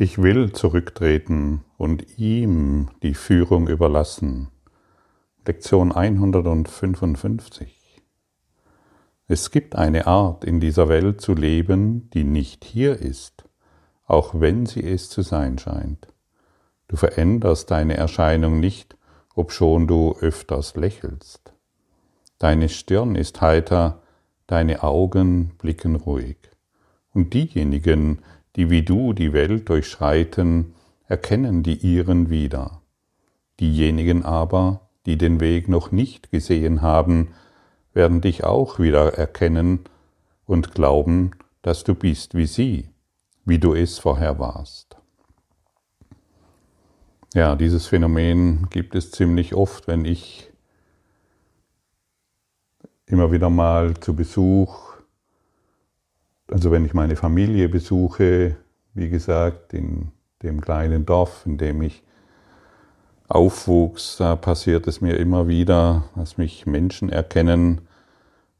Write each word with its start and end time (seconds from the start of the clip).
Ich 0.00 0.22
will 0.22 0.52
zurücktreten 0.52 1.64
und 1.76 2.20
ihm 2.20 2.88
die 3.02 3.14
Führung 3.14 3.66
überlassen. 3.66 4.46
Lektion 5.44 5.90
155. 5.90 8.00
Es 9.26 9.50
gibt 9.50 9.74
eine 9.74 10.06
Art, 10.06 10.44
in 10.44 10.60
dieser 10.60 10.88
Welt 10.88 11.20
zu 11.20 11.34
leben, 11.34 12.10
die 12.10 12.22
nicht 12.22 12.64
hier 12.64 12.96
ist, 12.96 13.42
auch 14.04 14.38
wenn 14.38 14.66
sie 14.66 14.84
es 14.84 15.10
zu 15.10 15.22
sein 15.22 15.58
scheint. 15.58 16.06
Du 16.86 16.94
veränderst 16.94 17.72
deine 17.72 17.96
Erscheinung 17.96 18.60
nicht, 18.60 18.96
obschon 19.34 19.88
du 19.88 20.14
öfters 20.20 20.76
lächelst. 20.76 21.52
Deine 22.38 22.68
Stirn 22.68 23.16
ist 23.16 23.40
heiter, 23.40 24.00
deine 24.46 24.84
Augen 24.84 25.56
blicken 25.58 25.96
ruhig. 25.96 26.36
Und 27.12 27.34
diejenigen, 27.34 28.20
die 28.56 28.70
wie 28.70 28.82
du 28.82 29.12
die 29.12 29.32
Welt 29.32 29.68
durchschreiten, 29.68 30.74
erkennen 31.06 31.62
die 31.62 31.76
ihren 31.76 32.30
wieder. 32.30 32.82
Diejenigen 33.60 34.24
aber, 34.24 34.88
die 35.06 35.16
den 35.16 35.40
Weg 35.40 35.68
noch 35.68 35.90
nicht 35.90 36.30
gesehen 36.30 36.82
haben, 36.82 37.28
werden 37.92 38.20
dich 38.20 38.44
auch 38.44 38.78
wieder 38.78 39.14
erkennen 39.14 39.80
und 40.46 40.74
glauben, 40.74 41.32
dass 41.62 41.84
du 41.84 41.94
bist 41.94 42.34
wie 42.34 42.46
sie, 42.46 42.90
wie 43.44 43.58
du 43.58 43.74
es 43.74 43.98
vorher 43.98 44.38
warst. 44.38 44.96
Ja, 47.34 47.56
dieses 47.56 47.86
Phänomen 47.86 48.68
gibt 48.70 48.94
es 48.94 49.10
ziemlich 49.10 49.54
oft, 49.54 49.86
wenn 49.86 50.04
ich 50.04 50.50
immer 53.06 53.32
wieder 53.32 53.50
mal 53.50 53.94
zu 53.94 54.14
Besuch 54.14 54.87
also 56.50 56.70
wenn 56.70 56.84
ich 56.84 56.94
meine 56.94 57.16
Familie 57.16 57.68
besuche, 57.68 58.56
wie 58.94 59.08
gesagt, 59.08 59.74
in 59.74 60.12
dem 60.42 60.60
kleinen 60.60 61.04
Dorf, 61.06 61.44
in 61.46 61.58
dem 61.58 61.82
ich 61.82 62.02
aufwuchs, 63.28 64.16
da 64.16 64.36
passiert 64.36 64.86
es 64.86 65.00
mir 65.00 65.18
immer 65.18 65.48
wieder, 65.48 66.04
dass 66.16 66.38
mich 66.38 66.66
Menschen 66.66 67.10
erkennen 67.10 67.82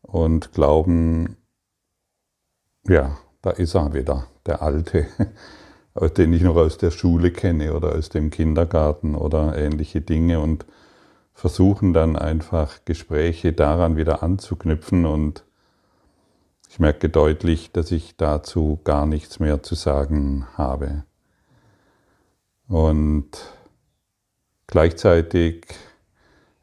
und 0.03 0.53
glauben, 0.53 1.37
ja, 2.87 3.17
da 3.43 3.51
ist 3.51 3.75
er 3.75 3.95
wieder, 3.95 4.27
der 4.47 4.63
Alte, 4.63 5.07
den 6.17 6.33
ich 6.33 6.43
noch 6.43 6.57
aus 6.57 6.77
der 6.79 6.91
Schule 6.91 7.31
kenne 7.31 7.75
oder 7.75 7.95
aus 7.95 8.11
dem 8.11 8.31
Kindergarten 8.31 9.15
oder 9.15 9.57
ähnliche 9.57 10.01
Dinge 10.01 10.41
und 10.41 10.67
versuchen 11.33 11.93
dann 11.93 12.17
einfach 12.17 12.85
Gespräche 12.85 13.53
daran 13.53 13.97
wieder 13.97 14.23
anzuknüpfen 14.23 15.07
und 15.07 15.45
ich 16.69 16.79
merke 16.79 17.09
deutlich, 17.09 17.73
dass 17.73 17.91
ich 17.91 18.17
dazu 18.17 18.81
gar 18.85 19.07
nichts 19.07 19.41
mehr 19.41 19.63
zu 19.63 19.75
sagen 19.75 20.47
habe. 20.57 21.05
Und 22.69 23.31
gleichzeitig 24.67 25.67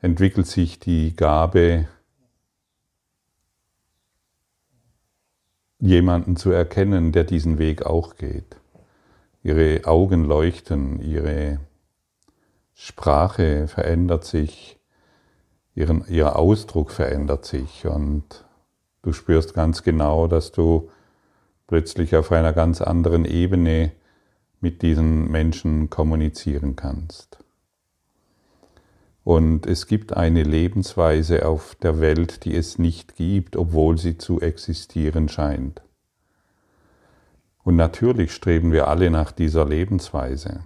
entwickelt 0.01 0.45
sich 0.47 0.79
die 0.79 1.15
Gabe, 1.15 1.87
jemanden 5.79 6.35
zu 6.35 6.51
erkennen, 6.51 7.11
der 7.11 7.23
diesen 7.23 7.57
Weg 7.57 7.85
auch 7.85 8.15
geht. 8.15 8.57
Ihre 9.43 9.85
Augen 9.85 10.25
leuchten, 10.25 11.01
ihre 11.01 11.59
Sprache 12.73 13.67
verändert 13.67 14.25
sich, 14.25 14.79
ihren, 15.73 16.05
ihr 16.07 16.35
Ausdruck 16.35 16.91
verändert 16.91 17.45
sich 17.45 17.85
und 17.85 18.45
Du 19.05 19.13
spürst 19.13 19.53
ganz 19.53 19.83
genau, 19.83 20.25
dass 20.25 20.51
du 20.51 20.89
plötzlich 21.67 22.15
auf 22.15 22.31
einer 22.31 22.53
ganz 22.53 22.81
anderen 22.81 23.23
Ebene 23.23 23.91
mit 24.61 24.81
diesen 24.81 25.29
Menschen 25.29 25.91
kommunizieren 25.91 26.75
kannst. 26.75 27.37
Und 29.23 29.67
es 29.67 29.85
gibt 29.85 30.17
eine 30.17 30.41
Lebensweise 30.41 31.45
auf 31.45 31.75
der 31.75 31.99
Welt, 31.99 32.45
die 32.45 32.55
es 32.55 32.79
nicht 32.79 33.15
gibt, 33.15 33.55
obwohl 33.55 33.99
sie 33.99 34.17
zu 34.17 34.41
existieren 34.41 35.29
scheint. 35.29 35.83
Und 37.63 37.75
natürlich 37.75 38.33
streben 38.33 38.71
wir 38.71 38.87
alle 38.87 39.11
nach 39.11 39.31
dieser 39.31 39.67
Lebensweise. 39.67 40.65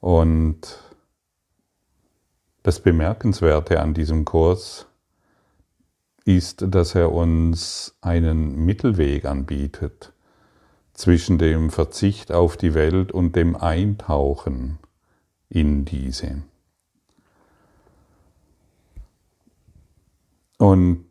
Und 0.00 0.78
das 2.62 2.80
Bemerkenswerte 2.80 3.78
an 3.78 3.92
diesem 3.92 4.24
Kurs 4.24 4.86
ist, 6.36 6.64
dass 6.68 6.94
er 6.94 7.12
uns 7.12 7.96
einen 8.00 8.64
Mittelweg 8.64 9.24
anbietet 9.24 10.12
zwischen 10.94 11.38
dem 11.38 11.70
Verzicht 11.70 12.32
auf 12.32 12.56
die 12.56 12.74
Welt 12.74 13.12
und 13.12 13.36
dem 13.36 13.56
Eintauchen 13.56 14.78
in 15.48 15.84
diese. 15.84 16.42
Und 20.58 21.06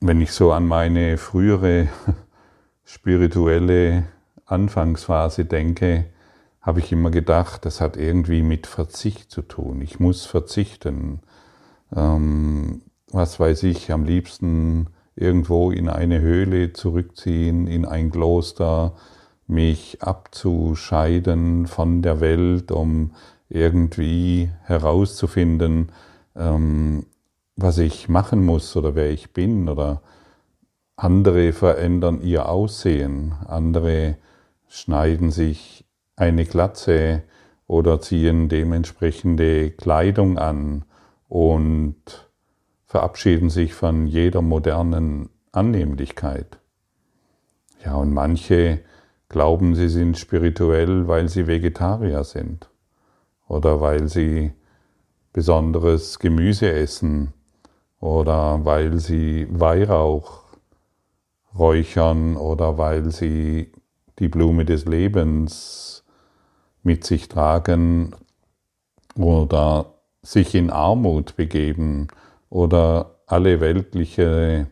wenn 0.00 0.20
ich 0.20 0.32
so 0.32 0.52
an 0.52 0.66
meine 0.66 1.16
frühere 1.16 1.88
spirituelle 2.84 4.06
Anfangsphase 4.44 5.46
denke, 5.46 6.06
habe 6.60 6.80
ich 6.80 6.92
immer 6.92 7.10
gedacht, 7.10 7.64
das 7.64 7.80
hat 7.80 7.96
irgendwie 7.96 8.42
mit 8.42 8.66
Verzicht 8.66 9.30
zu 9.30 9.42
tun. 9.42 9.80
Ich 9.80 9.98
muss 10.00 10.26
verzichten. 10.26 11.20
Ähm, 11.94 12.82
was 13.12 13.38
weiß 13.38 13.62
ich, 13.64 13.92
am 13.92 14.04
liebsten 14.04 14.88
irgendwo 15.14 15.70
in 15.70 15.88
eine 15.88 16.20
Höhle 16.20 16.72
zurückziehen, 16.72 17.66
in 17.66 17.84
ein 17.84 18.10
Kloster, 18.10 18.94
mich 19.46 20.02
abzuscheiden 20.02 21.66
von 21.66 22.02
der 22.02 22.20
Welt, 22.20 22.72
um 22.72 23.12
irgendwie 23.48 24.50
herauszufinden, 24.64 25.92
ähm, 26.34 27.06
was 27.54 27.78
ich 27.78 28.08
machen 28.08 28.44
muss 28.44 28.76
oder 28.76 28.94
wer 28.94 29.10
ich 29.10 29.32
bin. 29.32 29.68
Oder 29.68 30.02
andere 30.96 31.52
verändern 31.52 32.20
ihr 32.20 32.48
Aussehen, 32.48 33.34
andere 33.46 34.16
schneiden 34.68 35.30
sich 35.30 35.84
eine 36.16 36.44
Glatze 36.44 37.22
oder 37.68 38.00
ziehen 38.00 38.48
dementsprechende 38.48 39.70
Kleidung 39.70 40.38
an. 40.38 40.84
Und 41.28 42.25
verabschieden 42.86 43.50
sich 43.50 43.74
von 43.74 44.06
jeder 44.06 44.42
modernen 44.42 45.28
Annehmlichkeit. 45.52 46.58
Ja, 47.84 47.94
und 47.96 48.12
manche 48.12 48.80
glauben, 49.28 49.74
sie 49.74 49.88
sind 49.88 50.18
spirituell, 50.18 51.08
weil 51.08 51.28
sie 51.28 51.46
Vegetarier 51.46 52.24
sind 52.24 52.70
oder 53.48 53.80
weil 53.80 54.08
sie 54.08 54.52
besonderes 55.32 56.18
Gemüse 56.18 56.72
essen 56.72 57.32
oder 58.00 58.64
weil 58.64 58.98
sie 58.98 59.46
Weihrauch 59.50 60.44
räuchern 61.58 62.36
oder 62.36 62.78
weil 62.78 63.10
sie 63.10 63.72
die 64.18 64.28
Blume 64.28 64.64
des 64.64 64.84
Lebens 64.86 66.04
mit 66.82 67.04
sich 67.04 67.28
tragen 67.28 68.14
oder 69.16 69.94
sich 70.22 70.54
in 70.54 70.70
Armut 70.70 71.36
begeben 71.36 72.08
oder 72.50 73.16
alle 73.26 73.60
weltliche 73.60 74.68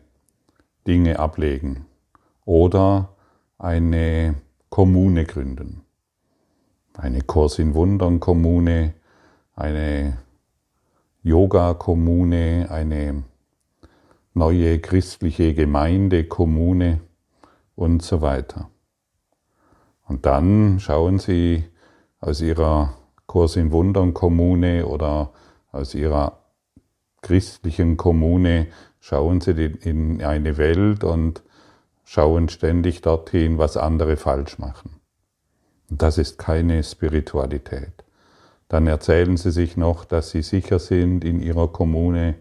Dinge 0.87 1.19
ablegen 1.19 1.85
oder 2.45 3.09
eine 3.57 4.35
Kommune 4.69 5.25
gründen. 5.25 5.81
Eine 6.97 7.21
Kurs 7.21 7.59
in 7.59 7.73
Wundern 7.73 8.19
Kommune, 8.19 8.93
eine 9.55 10.17
Yoga 11.23 11.73
Kommune, 11.73 12.67
eine 12.69 13.23
neue 14.33 14.79
christliche 14.79 15.53
Gemeinde 15.53 16.25
Kommune 16.25 17.01
und 17.75 18.03
so 18.03 18.21
weiter. 18.21 18.69
Und 20.07 20.25
dann 20.25 20.79
schauen 20.79 21.19
Sie 21.19 21.65
aus 22.19 22.41
Ihrer 22.41 22.95
Kurs 23.25 23.55
in 23.55 23.71
Wundern 23.71 24.13
Kommune 24.13 24.85
oder 24.85 25.31
aus 25.71 25.95
Ihrer 25.95 26.44
christlichen 27.25 27.97
Kommune 27.97 28.67
schauen 28.99 29.41
sie 29.41 29.51
in 29.51 30.23
eine 30.23 30.57
Welt 30.57 31.03
und 31.03 31.41
schauen 32.03 32.49
ständig 32.49 33.01
dorthin, 33.01 33.57
was 33.57 33.77
andere 33.77 34.15
falsch 34.15 34.59
machen. 34.59 34.99
Das 35.89 36.19
ist 36.19 36.37
keine 36.37 36.83
Spiritualität. 36.83 38.03
Dann 38.67 38.85
erzählen 38.85 39.37
sie 39.37 39.51
sich 39.51 39.75
noch, 39.75 40.05
dass 40.05 40.29
sie 40.29 40.43
sicher 40.43 40.77
sind 40.77 41.23
in 41.25 41.39
ihrer 41.39 41.67
Kommune. 41.67 42.35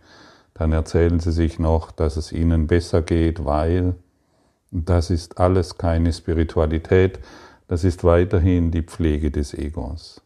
Dann 0.52 0.72
erzählen 0.72 1.18
sie 1.18 1.32
sich 1.32 1.58
noch, 1.58 1.90
dass 1.90 2.18
es 2.18 2.30
ihnen 2.30 2.66
besser 2.66 3.00
geht, 3.00 3.46
weil 3.46 3.94
das 4.70 5.08
ist 5.08 5.38
alles 5.38 5.78
keine 5.78 6.12
Spiritualität. 6.12 7.20
Das 7.68 7.84
ist 7.84 8.04
weiterhin 8.04 8.70
die 8.70 8.82
Pflege 8.82 9.30
des 9.30 9.54
Egos. 9.54 10.20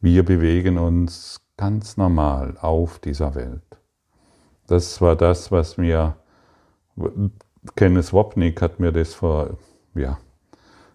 Wir 0.00 0.24
bewegen 0.24 0.78
uns 0.78 1.41
ganz 1.56 1.96
normal 1.96 2.56
auf 2.60 2.98
dieser 2.98 3.34
Welt. 3.34 3.62
Das 4.66 5.00
war 5.00 5.16
das, 5.16 5.52
was 5.52 5.76
mir, 5.76 6.16
Kenneth 7.76 8.12
Wapnick 8.12 8.62
hat 8.62 8.80
mir 8.80 8.92
das 8.92 9.14
vor, 9.14 9.58
ja, 9.94 10.18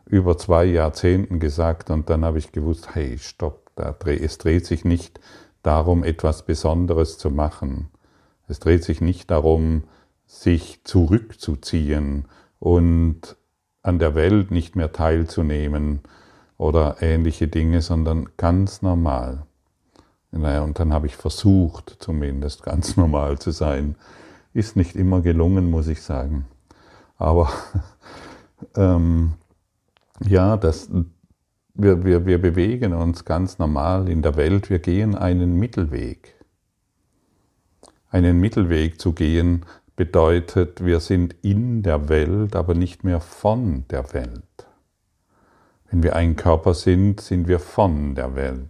über 0.05 0.37
zwei 0.37 0.65
Jahrzehnten 0.65 1.39
gesagt 1.39 1.89
und 1.89 2.09
dann 2.09 2.23
habe 2.23 2.37
ich 2.37 2.51
gewusst, 2.51 2.95
hey, 2.95 3.17
stopp, 3.17 3.71
es 4.05 4.37
dreht 4.37 4.65
sich 4.65 4.85
nicht 4.85 5.19
darum, 5.61 6.03
etwas 6.03 6.45
Besonderes 6.45 7.17
zu 7.17 7.29
machen. 7.29 7.89
Es 8.47 8.59
dreht 8.59 8.83
sich 8.83 9.01
nicht 9.01 9.29
darum, 9.29 9.83
sich 10.25 10.83
zurückzuziehen 10.83 12.25
und 12.59 13.37
an 13.83 13.99
der 13.99 14.15
Welt 14.15 14.51
nicht 14.51 14.75
mehr 14.75 14.91
teilzunehmen 14.91 16.01
oder 16.57 16.97
ähnliche 17.01 17.47
Dinge, 17.47 17.81
sondern 17.81 18.29
ganz 18.37 18.81
normal. 18.81 19.45
Naja, 20.31 20.61
und 20.61 20.79
dann 20.79 20.93
habe 20.93 21.07
ich 21.07 21.15
versucht, 21.15 21.97
zumindest 21.99 22.63
ganz 22.63 22.97
normal 22.97 23.39
zu 23.39 23.51
sein. 23.51 23.95
Ist 24.53 24.75
nicht 24.75 24.95
immer 24.95 25.21
gelungen, 25.21 25.69
muss 25.69 25.87
ich 25.87 26.01
sagen. 26.01 26.45
Aber 27.17 27.49
ähm, 28.75 29.33
ja, 30.25 30.57
das, 30.57 30.89
wir, 31.73 32.03
wir, 32.03 32.25
wir 32.25 32.41
bewegen 32.41 32.93
uns 32.93 33.23
ganz 33.25 33.59
normal 33.59 34.09
in 34.09 34.21
der 34.21 34.35
Welt. 34.35 34.69
Wir 34.69 34.79
gehen 34.79 35.15
einen 35.15 35.55
Mittelweg. 35.55 36.35
Einen 38.09 38.39
Mittelweg 38.39 38.99
zu 38.99 39.13
gehen 39.13 39.65
bedeutet, 39.95 40.85
wir 40.85 40.99
sind 40.99 41.35
in 41.41 41.83
der 41.83 42.07
Welt, 42.09 42.55
aber 42.55 42.73
nicht 42.73 43.03
mehr 43.03 43.19
von 43.19 43.85
der 43.89 44.13
Welt. 44.13 44.43
Wenn 45.89 46.03
wir 46.03 46.15
ein 46.15 46.35
Körper 46.35 46.73
sind, 46.73 47.21
sind 47.21 47.47
wir 47.47 47.59
von 47.59 48.15
der 48.15 48.35
Welt. 48.35 48.69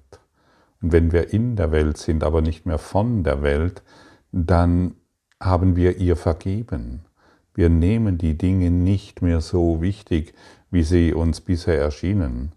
Wenn 0.91 1.11
wir 1.11 1.33
in 1.33 1.55
der 1.55 1.71
Welt 1.71 1.97
sind, 1.97 2.23
aber 2.23 2.41
nicht 2.41 2.65
mehr 2.65 2.77
von 2.77 3.23
der 3.23 3.41
Welt, 3.41 3.83
dann 4.31 4.95
haben 5.39 5.75
wir 5.75 5.97
ihr 5.97 6.15
vergeben. 6.15 7.05
Wir 7.53 7.69
nehmen 7.69 8.17
die 8.17 8.37
Dinge 8.37 8.69
nicht 8.69 9.21
mehr 9.21 9.41
so 9.41 9.81
wichtig, 9.81 10.33
wie 10.69 10.83
sie 10.83 11.13
uns 11.13 11.41
bisher 11.41 11.79
erschienen. 11.79 12.51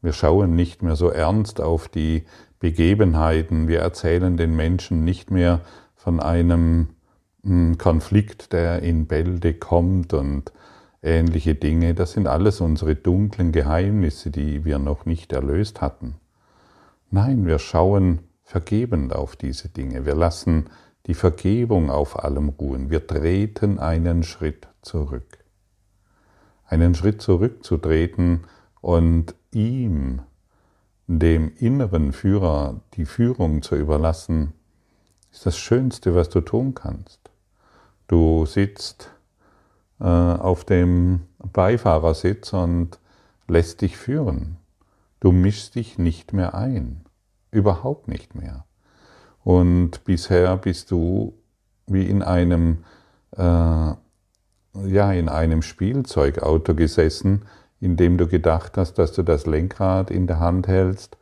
Wir 0.00 0.12
schauen 0.12 0.54
nicht 0.54 0.82
mehr 0.82 0.96
so 0.96 1.08
ernst 1.08 1.60
auf 1.60 1.88
die 1.88 2.24
Begebenheiten. 2.60 3.68
Wir 3.68 3.80
erzählen 3.80 4.36
den 4.36 4.54
Menschen 4.56 5.04
nicht 5.04 5.30
mehr 5.30 5.60
von 5.96 6.20
einem 6.20 6.88
hm, 7.42 7.78
Konflikt, 7.78 8.52
der 8.52 8.82
in 8.82 9.06
Bälde 9.06 9.54
kommt 9.54 10.14
und 10.14 10.52
ähnliche 11.02 11.54
Dinge. 11.54 11.94
Das 11.94 12.12
sind 12.12 12.26
alles 12.26 12.60
unsere 12.60 12.94
dunklen 12.94 13.52
Geheimnisse, 13.52 14.30
die 14.30 14.64
wir 14.64 14.78
noch 14.78 15.04
nicht 15.04 15.32
erlöst 15.32 15.80
hatten. 15.80 16.14
Nein, 17.10 17.46
wir 17.46 17.58
schauen 17.58 18.20
vergebend 18.42 19.14
auf 19.14 19.34
diese 19.34 19.70
Dinge. 19.70 20.04
Wir 20.04 20.14
lassen 20.14 20.68
die 21.06 21.14
Vergebung 21.14 21.90
auf 21.90 22.22
allem 22.22 22.50
ruhen. 22.50 22.90
Wir 22.90 23.06
treten 23.06 23.78
einen 23.78 24.22
Schritt 24.22 24.68
zurück. 24.82 25.38
Einen 26.66 26.94
Schritt 26.94 27.22
zurückzutreten 27.22 28.44
und 28.82 29.34
ihm, 29.52 30.20
dem 31.06 31.50
inneren 31.56 32.12
Führer, 32.12 32.82
die 32.92 33.06
Führung 33.06 33.62
zu 33.62 33.76
überlassen, 33.76 34.52
ist 35.32 35.46
das 35.46 35.56
Schönste, 35.56 36.14
was 36.14 36.28
du 36.28 36.42
tun 36.42 36.74
kannst. 36.74 37.30
Du 38.06 38.44
sitzt 38.44 39.10
äh, 39.98 40.04
auf 40.04 40.64
dem 40.64 41.22
Beifahrersitz 41.38 42.52
und 42.52 42.98
lässt 43.46 43.80
dich 43.80 43.96
führen. 43.96 44.58
Du 45.20 45.32
mischst 45.32 45.74
dich 45.74 45.98
nicht 45.98 46.32
mehr 46.32 46.54
ein, 46.54 47.04
überhaupt 47.50 48.08
nicht 48.08 48.34
mehr. 48.34 48.64
Und 49.42 50.04
bisher 50.04 50.56
bist 50.56 50.90
du 50.90 51.34
wie 51.86 52.04
in 52.06 52.22
einem, 52.22 52.84
äh, 53.36 53.40
ja, 53.40 55.12
in 55.12 55.28
einem 55.28 55.62
Spielzeugauto 55.62 56.74
gesessen, 56.74 57.42
in 57.80 57.96
dem 57.96 58.18
du 58.18 58.26
gedacht 58.26 58.76
hast, 58.76 58.94
dass 58.94 59.12
du 59.12 59.22
das 59.22 59.46
Lenkrad 59.46 60.10
in 60.10 60.26
der 60.26 60.40
Hand 60.40 60.68
hältst, 60.68 61.16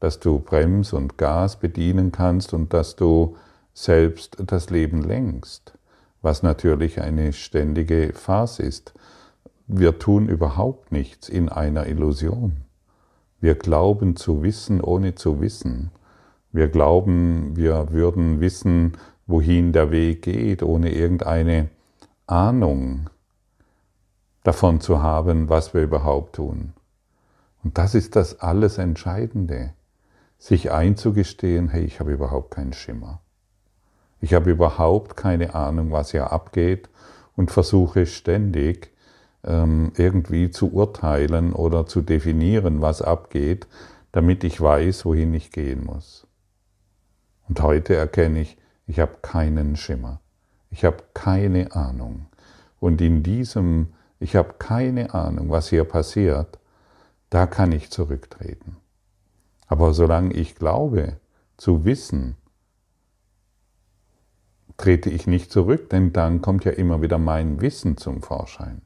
dass 0.00 0.20
du 0.20 0.38
Brems 0.38 0.92
und 0.92 1.18
Gas 1.18 1.58
bedienen 1.58 2.12
kannst 2.12 2.52
und 2.52 2.72
dass 2.72 2.96
du 2.96 3.36
selbst 3.74 4.36
das 4.44 4.70
Leben 4.70 5.02
lenkst, 5.02 5.72
was 6.22 6.42
natürlich 6.42 7.00
eine 7.00 7.32
ständige 7.32 8.12
Phase 8.12 8.62
ist. 8.62 8.94
Wir 9.66 9.98
tun 9.98 10.28
überhaupt 10.28 10.92
nichts 10.92 11.28
in 11.28 11.48
einer 11.48 11.86
Illusion. 11.86 12.67
Wir 13.40 13.54
glauben 13.54 14.16
zu 14.16 14.42
wissen, 14.42 14.80
ohne 14.80 15.14
zu 15.14 15.40
wissen. 15.40 15.90
Wir 16.50 16.68
glauben, 16.68 17.56
wir 17.56 17.92
würden 17.92 18.40
wissen, 18.40 18.96
wohin 19.26 19.72
der 19.72 19.90
Weg 19.90 20.22
geht, 20.22 20.62
ohne 20.62 20.92
irgendeine 20.92 21.68
Ahnung 22.26 23.10
davon 24.42 24.80
zu 24.80 25.02
haben, 25.02 25.48
was 25.48 25.74
wir 25.74 25.82
überhaupt 25.82 26.36
tun. 26.36 26.72
Und 27.62 27.78
das 27.78 27.94
ist 27.94 28.16
das 28.16 28.40
alles 28.40 28.78
Entscheidende, 28.78 29.74
sich 30.38 30.70
einzugestehen, 30.72 31.68
hey, 31.68 31.84
ich 31.84 32.00
habe 32.00 32.12
überhaupt 32.12 32.52
keinen 32.52 32.72
Schimmer. 32.72 33.20
Ich 34.20 34.34
habe 34.34 34.50
überhaupt 34.50 35.16
keine 35.16 35.54
Ahnung, 35.54 35.92
was 35.92 36.10
hier 36.10 36.32
abgeht 36.32 36.88
und 37.36 37.50
versuche 37.50 38.06
ständig 38.06 38.90
irgendwie 39.50 40.50
zu 40.50 40.72
urteilen 40.72 41.54
oder 41.54 41.86
zu 41.86 42.02
definieren, 42.02 42.82
was 42.82 43.00
abgeht, 43.00 43.66
damit 44.12 44.44
ich 44.44 44.60
weiß, 44.60 45.06
wohin 45.06 45.32
ich 45.32 45.52
gehen 45.52 45.84
muss. 45.84 46.26
Und 47.48 47.62
heute 47.62 47.94
erkenne 47.94 48.42
ich, 48.42 48.58
ich 48.86 49.00
habe 49.00 49.16
keinen 49.22 49.76
Schimmer. 49.76 50.20
Ich 50.70 50.84
habe 50.84 50.98
keine 51.14 51.72
Ahnung. 51.72 52.26
Und 52.78 53.00
in 53.00 53.22
diesem, 53.22 53.94
ich 54.20 54.36
habe 54.36 54.54
keine 54.58 55.14
Ahnung, 55.14 55.48
was 55.50 55.68
hier 55.70 55.84
passiert, 55.84 56.58
da 57.30 57.46
kann 57.46 57.72
ich 57.72 57.90
zurücktreten. 57.90 58.76
Aber 59.66 59.94
solange 59.94 60.34
ich 60.34 60.56
glaube, 60.56 61.16
zu 61.56 61.84
wissen, 61.84 62.36
trete 64.76 65.10
ich 65.10 65.26
nicht 65.26 65.50
zurück, 65.50 65.90
denn 65.90 66.12
dann 66.12 66.40
kommt 66.42 66.64
ja 66.64 66.72
immer 66.72 67.02
wieder 67.02 67.18
mein 67.18 67.60
Wissen 67.60 67.96
zum 67.96 68.22
Vorschein. 68.22 68.82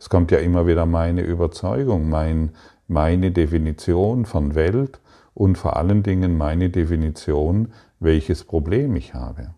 Es 0.00 0.08
kommt 0.08 0.30
ja 0.30 0.38
immer 0.38 0.66
wieder 0.66 0.86
meine 0.86 1.20
Überzeugung, 1.20 2.08
mein, 2.08 2.52
meine 2.88 3.32
Definition 3.32 4.24
von 4.24 4.54
Welt 4.54 4.98
und 5.34 5.58
vor 5.58 5.76
allen 5.76 6.02
Dingen 6.02 6.38
meine 6.38 6.70
Definition, 6.70 7.74
welches 7.98 8.44
Problem 8.44 8.96
ich 8.96 9.12
habe. 9.12 9.54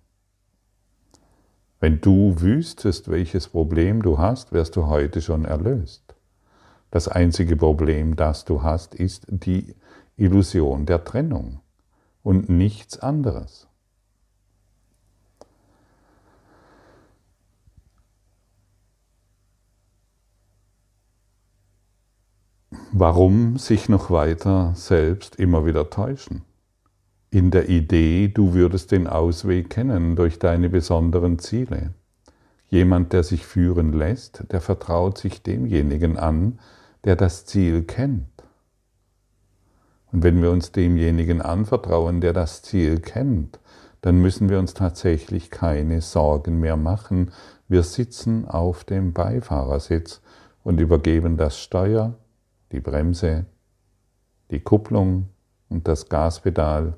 Wenn 1.79 2.01
du 2.01 2.41
wüsstest, 2.41 3.09
welches 3.09 3.49
Problem 3.49 4.03
du 4.03 4.19
hast, 4.19 4.53
wärst 4.53 4.75
du 4.75 4.87
heute 4.87 5.23
schon 5.23 5.45
erlöst. 5.45 6.17
Das 6.91 7.07
einzige 7.07 7.57
Problem, 7.57 8.17
das 8.17 8.45
du 8.45 8.65
hast, 8.65 8.97
ist 8.97 9.27
die 9.29 9.77
Illusion 10.17 10.87
der 10.87 11.05
Trennung 11.05 11.61
und 12.25 12.49
nichts 12.49 12.99
anderes. 12.99 13.69
Warum 22.95 23.57
sich 23.57 23.89
noch 23.89 24.11
weiter 24.11 24.73
selbst 24.75 25.37
immer 25.37 25.65
wieder 25.65 25.89
täuschen? 25.89 26.43
In 27.31 27.51
der 27.51 27.71
Idee, 27.71 28.29
du 28.29 28.53
würdest 28.53 28.93
den 28.93 29.07
Ausweg 29.07 29.71
kennen 29.71 30.15
durch 30.15 30.39
deine 30.39 30.69
besonderen 30.69 31.39
Ziele. 31.39 31.95
Jemand, 32.69 33.15
der 33.15 33.23
sich 33.23 33.47
führen 33.47 33.95
lässt, 33.95 34.45
der 34.53 34.61
vertraut 34.61 35.17
sich 35.17 35.43
demjenigen 35.43 36.19
an, 36.19 36.59
der 37.05 37.17
das 37.17 37.47
Ziel 37.47 37.85
kennt. 37.85 38.29
Und 40.13 40.23
wenn 40.23 40.43
wir 40.43 40.51
uns 40.51 40.73
demjenigen 40.73 41.41
anvertrauen, 41.41 42.21
der 42.21 42.35
das 42.35 42.61
Ziel 42.61 43.01
kennt, 43.01 43.59
dann 44.03 44.21
müssen 44.21 44.51
wir 44.51 44.59
uns 44.59 44.75
tatsächlich 44.75 45.51
keine 45.51 46.03
Sorgen 46.03 46.61
mehr 46.61 46.77
machen. 46.77 47.31
Wir 47.69 47.85
sitzen 47.85 48.47
auf 48.47 48.85
dem 48.85 49.15
Beifahrersitz 49.15 50.21
und 50.63 50.79
übergeben 50.79 51.39
das 51.39 51.59
Steuer 51.59 52.19
die 52.73 52.81
Bremse, 52.81 53.47
die 54.51 54.61
Kupplung 54.61 55.29
und 55.69 55.87
das 55.89 56.09
Gaspedal 56.09 56.95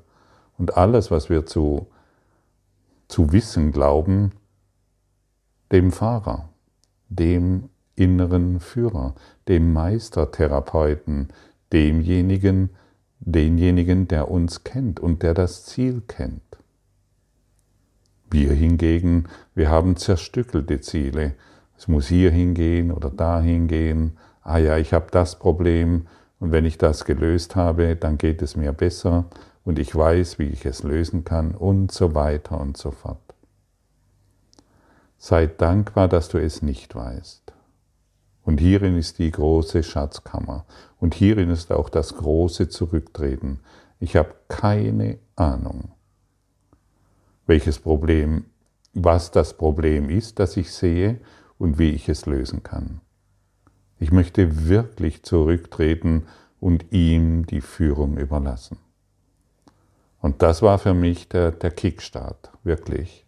und 0.57 0.77
alles, 0.77 1.11
was 1.11 1.29
wir 1.29 1.45
zu, 1.45 1.87
zu 3.07 3.31
wissen 3.31 3.71
glauben, 3.71 4.31
dem 5.71 5.91
Fahrer, 5.91 6.49
dem 7.09 7.69
inneren 7.95 8.59
Führer, 8.59 9.15
dem 9.47 9.73
Meistertherapeuten, 9.73 11.29
demjenigen, 11.71 12.69
denjenigen, 13.19 14.07
der 14.07 14.29
uns 14.29 14.63
kennt 14.63 14.99
und 14.99 15.23
der 15.23 15.33
das 15.33 15.65
Ziel 15.65 16.01
kennt. 16.07 16.41
Wir 18.29 18.51
hingegen, 18.53 19.27
wir 19.53 19.69
haben 19.69 19.95
zerstückelte 19.95 20.81
Ziele. 20.81 21.35
Es 21.77 21.87
muss 21.87 22.07
hier 22.07 22.31
hingehen 22.31 22.91
oder 22.91 23.09
da 23.09 23.41
hingehen 23.41 24.17
ah 24.45 24.59
ja, 24.59 24.77
ich 24.77 24.93
habe 24.93 25.07
das 25.11 25.37
Problem 25.37 26.07
und 26.39 26.51
wenn 26.51 26.65
ich 26.65 26.77
das 26.77 27.03
gelöst 27.03 27.55
habe, 27.55 27.95
dann 27.95 28.17
geht 28.17 28.41
es 28.41 28.55
mir 28.55 28.71
besser 28.71 29.25
und 29.65 29.79
ich 29.79 29.93
weiß, 29.93 30.39
wie 30.39 30.47
ich 30.47 30.65
es 30.65 30.83
lösen 30.83 31.25
kann 31.25 31.55
und 31.55 31.91
so 31.91 32.13
weiter 32.15 32.61
und 32.61 32.77
so 32.77 32.91
fort. 32.91 33.19
Sei 35.17 35.47
dankbar, 35.47 36.07
dass 36.07 36.29
du 36.29 36.37
es 36.37 36.61
nicht 36.61 36.93
weißt 36.93 37.51
Und 38.43 38.59
hierin 38.59 38.95
ist 38.95 39.17
die 39.17 39.31
große 39.31 39.81
Schatzkammer. 39.81 40.65
Und 40.99 41.15
hierin 41.15 41.49
ist 41.49 41.71
auch 41.71 41.89
das 41.89 42.15
große 42.15 42.69
Zurücktreten. 42.69 43.61
Ich 43.99 44.15
habe 44.15 44.35
keine 44.47 45.17
Ahnung, 45.35 45.93
welches 47.47 47.79
Problem, 47.79 48.45
was 48.93 49.31
das 49.31 49.57
Problem 49.57 50.09
ist, 50.09 50.37
das 50.37 50.57
ich 50.57 50.71
sehe 50.71 51.19
und 51.57 51.79
wie 51.79 51.89
ich 51.89 52.07
es 52.07 52.27
lösen 52.27 52.61
kann. 52.61 53.01
Ich 53.99 54.11
möchte 54.11 54.67
wirklich 54.67 55.23
zurücktreten 55.23 56.23
und 56.59 56.91
ihm 56.91 57.45
die 57.45 57.61
Führung 57.61 58.17
überlassen. 58.17 58.77
Und 60.19 60.41
das 60.41 60.61
war 60.61 60.79
für 60.79 60.93
mich 60.93 61.29
der, 61.29 61.51
der 61.51 61.71
Kickstart, 61.71 62.51
wirklich. 62.63 63.25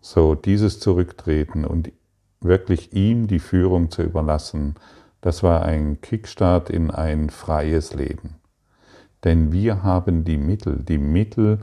So 0.00 0.34
dieses 0.34 0.78
Zurücktreten 0.78 1.64
und 1.64 1.92
wirklich 2.40 2.92
ihm 2.92 3.26
die 3.26 3.38
Führung 3.38 3.90
zu 3.90 4.02
überlassen, 4.02 4.74
das 5.20 5.42
war 5.42 5.62
ein 5.62 6.00
Kickstart 6.00 6.70
in 6.70 6.90
ein 6.90 7.30
freies 7.30 7.94
Leben. 7.94 8.36
Denn 9.24 9.52
wir 9.52 9.82
haben 9.82 10.24
die 10.24 10.38
Mittel, 10.38 10.82
die 10.82 10.98
Mittel 10.98 11.60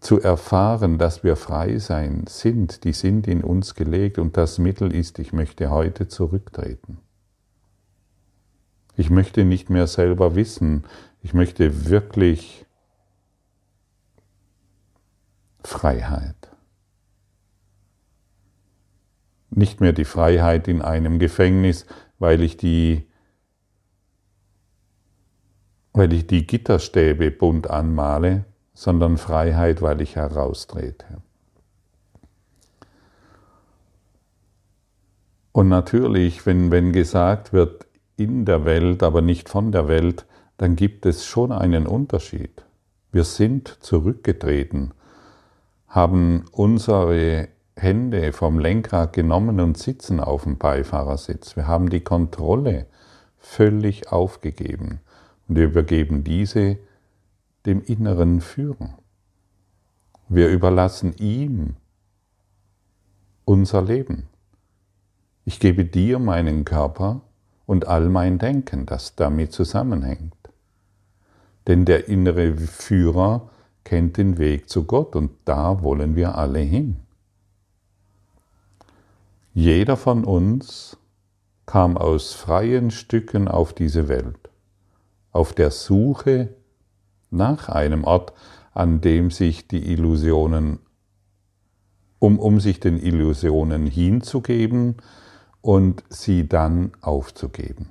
zu 0.00 0.20
erfahren, 0.20 0.98
dass 0.98 1.24
wir 1.24 1.36
frei 1.36 1.78
sein 1.78 2.24
sind, 2.28 2.84
die 2.84 2.92
sind 2.92 3.26
in 3.26 3.42
uns 3.42 3.74
gelegt 3.74 4.18
und 4.18 4.36
das 4.36 4.58
Mittel 4.58 4.94
ist, 4.94 5.18
ich 5.18 5.32
möchte 5.32 5.70
heute 5.70 6.08
zurücktreten. 6.08 6.98
Ich 8.96 9.10
möchte 9.10 9.44
nicht 9.44 9.70
mehr 9.70 9.86
selber 9.86 10.34
wissen, 10.34 10.84
ich 11.22 11.34
möchte 11.34 11.88
wirklich 11.88 12.66
Freiheit. 15.64 16.36
Nicht 19.50 19.80
mehr 19.80 19.92
die 19.92 20.04
Freiheit 20.04 20.68
in 20.68 20.82
einem 20.82 21.18
Gefängnis, 21.18 21.86
weil 22.18 22.42
ich 22.42 22.56
die 22.56 23.08
weil 25.92 26.12
ich 26.12 26.28
die 26.28 26.46
Gitterstäbe 26.46 27.32
bunt 27.32 27.68
anmale, 27.68 28.44
sondern 28.78 29.18
Freiheit, 29.18 29.82
weil 29.82 30.00
ich 30.00 30.14
heraustrete. 30.14 31.04
Und 35.50 35.68
natürlich, 35.68 36.46
wenn, 36.46 36.70
wenn 36.70 36.92
gesagt 36.92 37.52
wird, 37.52 37.88
in 38.16 38.44
der 38.44 38.64
Welt, 38.64 39.02
aber 39.02 39.20
nicht 39.20 39.48
von 39.48 39.72
der 39.72 39.88
Welt, 39.88 40.26
dann 40.58 40.76
gibt 40.76 41.06
es 41.06 41.26
schon 41.26 41.50
einen 41.50 41.88
Unterschied. 41.88 42.64
Wir 43.10 43.24
sind 43.24 43.78
zurückgetreten, 43.80 44.92
haben 45.88 46.44
unsere 46.52 47.48
Hände 47.74 48.32
vom 48.32 48.60
Lenkrad 48.60 49.12
genommen 49.12 49.58
und 49.58 49.76
sitzen 49.76 50.20
auf 50.20 50.44
dem 50.44 50.56
Beifahrersitz. 50.56 51.56
Wir 51.56 51.66
haben 51.66 51.90
die 51.90 52.02
Kontrolle 52.02 52.86
völlig 53.38 54.12
aufgegeben 54.12 55.00
und 55.48 55.58
übergeben 55.58 56.22
diese 56.22 56.78
dem 57.68 57.82
inneren 57.82 58.40
Führen. 58.40 58.94
Wir 60.30 60.48
überlassen 60.48 61.14
ihm 61.18 61.76
unser 63.44 63.82
Leben. 63.82 64.26
Ich 65.44 65.60
gebe 65.60 65.84
dir 65.84 66.18
meinen 66.18 66.64
Körper 66.64 67.20
und 67.66 67.86
all 67.86 68.08
mein 68.08 68.38
Denken, 68.38 68.86
das 68.86 69.16
damit 69.16 69.52
zusammenhängt. 69.52 70.34
Denn 71.66 71.84
der 71.84 72.08
innere 72.08 72.56
Führer 72.56 73.50
kennt 73.84 74.16
den 74.16 74.38
Weg 74.38 74.70
zu 74.70 74.84
Gott 74.84 75.14
und 75.14 75.32
da 75.44 75.82
wollen 75.82 76.16
wir 76.16 76.36
alle 76.36 76.60
hin. 76.60 76.96
Jeder 79.52 79.98
von 79.98 80.24
uns 80.24 80.96
kam 81.66 81.98
aus 81.98 82.32
freien 82.32 82.90
Stücken 82.90 83.46
auf 83.46 83.74
diese 83.74 84.08
Welt, 84.08 84.48
auf 85.32 85.52
der 85.52 85.70
Suche 85.70 86.54
nach 87.30 87.68
einem 87.68 88.04
Ort, 88.04 88.32
an 88.72 89.00
dem 89.00 89.30
sich 89.30 89.68
die 89.68 89.92
Illusionen, 89.92 90.78
um, 92.18 92.38
um 92.38 92.60
sich 92.60 92.80
den 92.80 92.98
Illusionen 92.98 93.86
hinzugeben, 93.86 94.96
und 95.60 96.04
sie 96.08 96.48
dann 96.48 96.92
aufzugeben. 97.00 97.90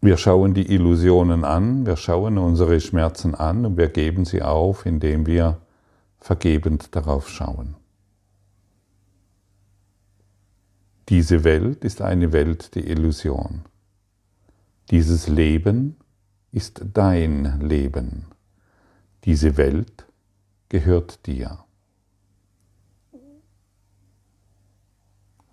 Wir 0.00 0.16
schauen 0.16 0.54
die 0.54 0.72
Illusionen 0.72 1.44
an, 1.44 1.86
wir 1.86 1.96
schauen 1.96 2.36
unsere 2.36 2.80
Schmerzen 2.80 3.36
an 3.36 3.64
und 3.64 3.76
wir 3.76 3.88
geben 3.88 4.24
sie 4.24 4.42
auf, 4.42 4.84
indem 4.84 5.26
wir 5.26 5.60
vergebend 6.18 6.96
darauf 6.96 7.28
schauen. 7.28 7.76
Diese 11.12 11.44
Welt 11.44 11.84
ist 11.84 12.00
eine 12.00 12.32
Welt 12.32 12.74
der 12.74 12.86
Illusion. 12.86 13.66
Dieses 14.90 15.28
Leben 15.28 15.98
ist 16.52 16.86
dein 16.94 17.60
Leben. 17.60 18.28
Diese 19.24 19.58
Welt 19.58 20.06
gehört 20.70 21.26
dir. 21.26 21.66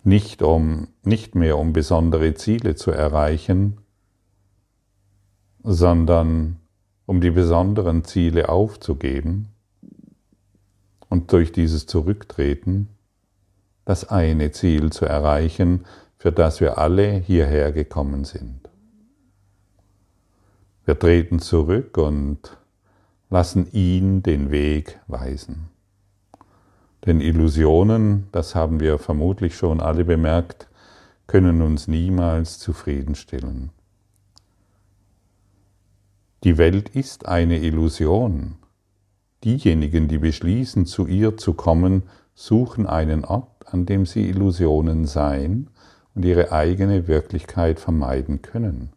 Nicht, 0.02 0.40
um, 0.40 0.88
nicht 1.02 1.34
mehr 1.34 1.58
um 1.58 1.74
besondere 1.74 2.32
Ziele 2.32 2.74
zu 2.74 2.90
erreichen, 2.90 3.82
sondern 5.62 6.56
um 7.04 7.20
die 7.20 7.32
besonderen 7.32 8.04
Ziele 8.04 8.48
aufzugeben 8.48 9.48
und 11.10 11.30
durch 11.34 11.52
dieses 11.52 11.84
Zurücktreten 11.84 12.88
das 13.84 14.08
eine 14.08 14.50
Ziel 14.52 14.90
zu 14.90 15.04
erreichen, 15.04 15.84
für 16.18 16.32
das 16.32 16.60
wir 16.60 16.78
alle 16.78 17.12
hierher 17.12 17.72
gekommen 17.72 18.24
sind. 18.24 18.68
Wir 20.84 20.98
treten 20.98 21.38
zurück 21.38 21.96
und 21.96 22.56
lassen 23.30 23.70
ihn 23.72 24.22
den 24.22 24.50
Weg 24.50 24.98
weisen. 25.06 25.68
Denn 27.06 27.20
Illusionen, 27.20 28.28
das 28.32 28.54
haben 28.54 28.80
wir 28.80 28.98
vermutlich 28.98 29.56
schon 29.56 29.80
alle 29.80 30.04
bemerkt, 30.04 30.68
können 31.26 31.62
uns 31.62 31.88
niemals 31.88 32.58
zufriedenstellen. 32.58 33.70
Die 36.42 36.58
Welt 36.58 36.88
ist 36.90 37.26
eine 37.26 37.58
Illusion. 37.58 38.56
Diejenigen, 39.44 40.08
die 40.08 40.18
beschließen, 40.18 40.86
zu 40.86 41.06
ihr 41.06 41.36
zu 41.36 41.54
kommen, 41.54 42.02
suchen 42.34 42.86
einen 42.86 43.24
Ort, 43.24 43.49
an 43.72 43.86
dem 43.86 44.06
sie 44.06 44.28
Illusionen 44.28 45.06
sein 45.06 45.68
und 46.14 46.24
ihre 46.24 46.52
eigene 46.52 47.08
Wirklichkeit 47.08 47.80
vermeiden 47.80 48.42
können. 48.42 48.90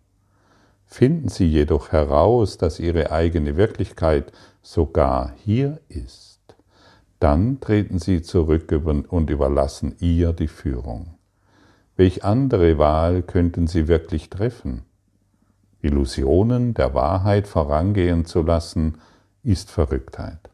Finden 0.85 1.29
sie 1.29 1.47
jedoch 1.47 1.91
heraus, 1.91 2.57
dass 2.57 2.79
ihre 2.79 3.11
eigene 3.11 3.57
Wirklichkeit 3.57 4.31
sogar 4.61 5.33
hier 5.43 5.79
ist, 5.89 6.39
dann 7.19 7.59
treten 7.61 7.99
sie 7.99 8.21
zurück 8.21 8.71
und 9.09 9.29
überlassen 9.29 9.95
ihr 9.99 10.33
die 10.33 10.47
Führung. 10.47 11.15
Welch 11.95 12.23
andere 12.23 12.77
Wahl 12.77 13.21
könnten 13.21 13.67
sie 13.67 13.87
wirklich 13.87 14.29
treffen? 14.29 14.83
Illusionen 15.81 16.73
der 16.73 16.93
Wahrheit 16.93 17.47
vorangehen 17.47 18.25
zu 18.25 18.41
lassen, 18.41 18.97
ist 19.43 19.69
Verrücktheit. 19.69 20.49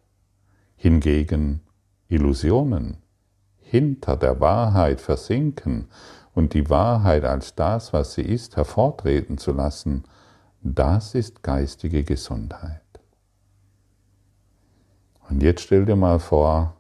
Hingegen 0.76 1.62
Illusionen 2.08 2.98
hinter 3.70 4.18
der 4.18 4.40
Wahrheit 4.40 5.00
versinken 5.00 5.90
und 6.34 6.56
die 6.56 6.70
Wahrheit 6.70 7.24
als 7.24 7.54
das, 7.54 7.94
was 7.94 8.14
sie 8.14 8.24
ist, 8.24 8.56
hervortreten 8.56 9.38
zu 9.38 9.52
lassen, 9.52 10.06
das 10.62 11.14
ist 11.14 11.44
geistige 11.44 12.04
Gesundheit. 12.04 12.82
Und 15.30 15.44
jetzt 15.44 15.62
stell 15.62 15.86
dir 15.86 15.96
mal 15.96 16.18
vor, 16.18 16.78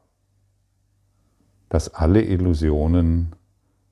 dass 1.69 1.93
alle 1.93 2.23
Illusionen 2.23 3.35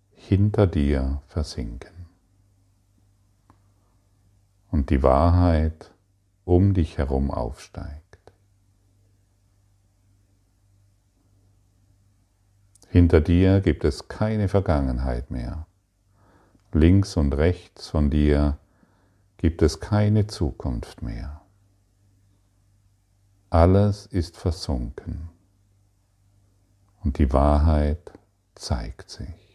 hinter 0.10 0.66
dir 0.66 1.22
versinken 1.28 2.08
und 4.72 4.90
die 4.90 5.04
Wahrheit 5.04 5.92
um 6.46 6.74
dich 6.74 6.98
herum 6.98 7.30
aufsteigt. 7.30 8.07
Hinter 12.98 13.22
dir 13.22 13.62
gibt 13.62 13.84
es 13.84 14.08
keine 14.08 14.48
Vergangenheit 14.48 15.30
mehr. 15.30 15.68
Links 16.74 17.16
und 17.16 17.32
rechts 17.38 17.90
von 17.90 18.10
dir 18.10 18.58
gibt 19.38 19.62
es 19.62 19.80
keine 19.80 20.26
Zukunft 20.26 21.04
mehr. 21.04 21.42
Alles 23.52 24.08
ist 24.08 24.36
versunken 24.36 25.30
und 27.04 27.20
die 27.20 27.32
Wahrheit 27.32 28.14
zeigt 28.56 29.12
sich. 29.12 29.47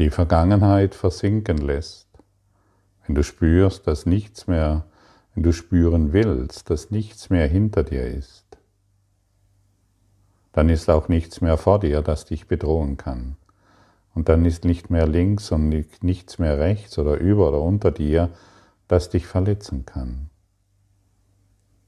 Die 0.00 0.08
Vergangenheit 0.08 0.94
versinken 0.94 1.58
lässt, 1.58 2.08
wenn 3.04 3.14
du 3.14 3.22
spürst, 3.22 3.86
dass 3.86 4.06
nichts 4.06 4.46
mehr, 4.46 4.86
wenn 5.34 5.42
du 5.42 5.52
spüren 5.52 6.14
willst, 6.14 6.70
dass 6.70 6.90
nichts 6.90 7.28
mehr 7.28 7.46
hinter 7.46 7.84
dir 7.84 8.06
ist, 8.06 8.46
dann 10.52 10.70
ist 10.70 10.88
auch 10.88 11.08
nichts 11.08 11.42
mehr 11.42 11.58
vor 11.58 11.80
dir, 11.80 12.00
das 12.00 12.24
dich 12.24 12.48
bedrohen 12.48 12.96
kann. 12.96 13.36
Und 14.14 14.30
dann 14.30 14.46
ist 14.46 14.64
nicht 14.64 14.88
mehr 14.88 15.06
links 15.06 15.52
und 15.52 15.68
nichts 15.68 16.38
mehr 16.38 16.58
rechts 16.58 16.98
oder 16.98 17.18
über 17.18 17.48
oder 17.48 17.60
unter 17.60 17.90
dir, 17.90 18.30
das 18.88 19.10
dich 19.10 19.26
verletzen 19.26 19.84
kann. 19.84 20.30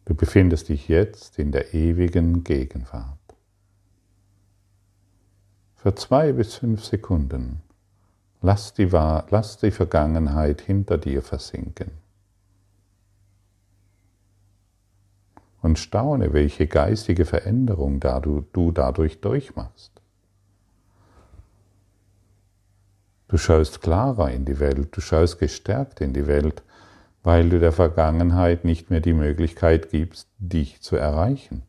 Du 0.04 0.14
befindest 0.14 0.68
dich 0.68 0.86
jetzt 0.86 1.38
in 1.38 1.50
der 1.50 1.72
ewigen 1.72 2.44
Gegenwart. 2.44 3.18
Für 5.76 5.94
zwei 5.94 6.34
bis 6.34 6.56
fünf 6.56 6.84
Sekunden 6.84 7.62
lass 8.42 8.74
die, 8.74 8.86
lass 8.86 9.58
die 9.58 9.70
Vergangenheit 9.70 10.60
hinter 10.60 10.98
dir 10.98 11.22
versinken. 11.22 11.92
Und 15.62 15.78
staune, 15.78 16.32
welche 16.32 16.66
geistige 16.66 17.24
Veränderung 17.24 18.00
du 18.00 18.72
dadurch 18.72 19.20
durchmachst. 19.20 19.92
Du 23.28 23.38
schaust 23.38 23.80
klarer 23.80 24.30
in 24.32 24.44
die 24.44 24.58
Welt, 24.58 24.94
du 24.94 25.00
schaust 25.00 25.38
gestärkt 25.38 26.00
in 26.00 26.12
die 26.12 26.26
Welt, 26.26 26.62
weil 27.22 27.48
du 27.48 27.60
der 27.60 27.72
Vergangenheit 27.72 28.64
nicht 28.64 28.90
mehr 28.90 29.00
die 29.00 29.14
Möglichkeit 29.14 29.90
gibst, 29.90 30.28
dich 30.38 30.82
zu 30.82 30.96
erreichen, 30.96 31.62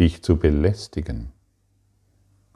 dich 0.00 0.24
zu 0.24 0.38
belästigen. 0.38 1.35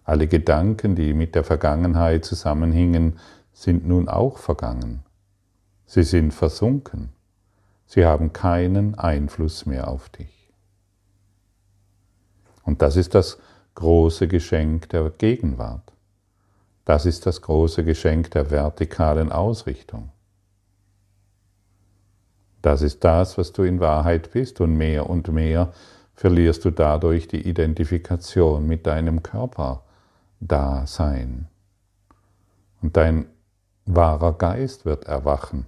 Alle 0.04 0.26
Gedanken, 0.26 0.96
die 0.96 1.12
mit 1.14 1.34
der 1.34 1.44
Vergangenheit 1.44 2.24
zusammenhingen, 2.24 3.18
sind 3.52 3.86
nun 3.86 4.08
auch 4.08 4.38
vergangen. 4.38 5.02
Sie 5.86 6.02
sind 6.02 6.32
versunken. 6.32 7.10
Sie 7.86 8.06
haben 8.06 8.32
keinen 8.32 8.94
Einfluss 8.94 9.66
mehr 9.66 9.88
auf 9.88 10.08
dich. 10.08 10.52
Und 12.64 12.82
das 12.82 12.96
ist 12.96 13.14
das 13.14 13.38
große 13.74 14.28
Geschenk 14.28 14.88
der 14.90 15.10
Gegenwart. 15.10 15.92
Das 16.84 17.06
ist 17.06 17.26
das 17.26 17.42
große 17.42 17.84
Geschenk 17.84 18.30
der 18.30 18.50
vertikalen 18.50 19.32
Ausrichtung. 19.32 20.10
Das 22.62 22.82
ist 22.82 23.04
das, 23.04 23.38
was 23.38 23.52
du 23.52 23.62
in 23.62 23.80
Wahrheit 23.80 24.32
bist 24.32 24.60
und 24.60 24.76
mehr 24.76 25.08
und 25.08 25.28
mehr 25.32 25.72
verlierst 26.14 26.64
du 26.64 26.70
dadurch 26.70 27.28
die 27.28 27.48
Identifikation 27.48 28.66
mit 28.66 28.86
deinem 28.86 29.22
Körperdasein. 30.40 31.48
Und 32.82 32.96
dein 32.96 33.26
wahrer 33.84 34.36
Geist 34.36 34.84
wird 34.84 35.04
erwachen. 35.04 35.66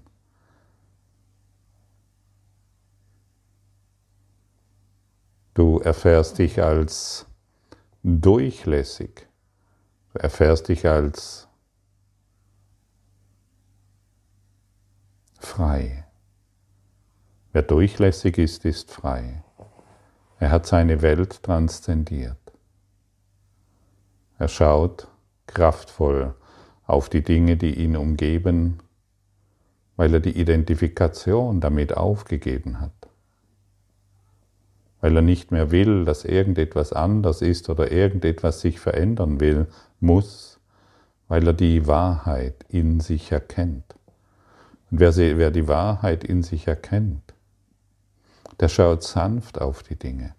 Du 5.55 5.79
erfährst 5.81 6.39
dich 6.39 6.63
als 6.63 7.27
durchlässig. 8.03 9.29
Du 10.13 10.19
erfährst 10.19 10.69
dich 10.69 10.89
als 10.89 11.49
frei. 15.39 16.07
Wer 17.53 17.63
durchlässig 17.63 18.39
ist, 18.39 18.65
ist 18.65 18.91
frei. 18.91 19.43
Er 20.39 20.51
hat 20.51 20.67
seine 20.67 21.03
Welt 21.03 21.43
transzendiert. 21.43 22.42
Er 24.43 24.49
schaut 24.49 25.07
kraftvoll 25.47 26.35
auf 26.85 27.09
die 27.09 27.23
Dinge, 27.23 27.57
die 27.57 27.77
ihn 27.77 27.97
umgeben, 27.97 28.81
weil 29.95 30.15
er 30.15 30.19
die 30.19 30.37
Identifikation 30.37 31.61
damit 31.61 31.97
aufgegeben 31.97 32.81
hat. 32.81 32.91
Weil 35.01 35.15
er 35.15 35.23
nicht 35.23 35.53
mehr 35.53 35.71
will, 35.71 36.05
dass 36.05 36.25
irgendetwas 36.25 36.93
anders 36.93 37.41
ist 37.41 37.71
oder 37.71 37.93
irgendetwas 37.93 38.61
sich 38.61 38.81
verändern 38.81 39.39
will, 39.39 39.69
muss, 40.01 40.59
weil 41.29 41.47
er 41.47 41.55
die 41.55 41.87
Wahrheit 41.87 42.65
in 42.69 42.99
sich 42.99 43.31
erkennt. 43.31 43.95
Und 44.91 44.99
wer, 44.99 45.15
wer 45.15 45.53
die 45.53 45.69
Wahrheit 45.69 46.25
in 46.25 46.43
sich 46.43 46.67
erkennt, 46.67 47.33
der 48.59 48.69
schaut 48.69 49.05
sanft 49.05 49.61
auf 49.61 49.85
die 49.85 49.95
Dinge. 49.95 50.35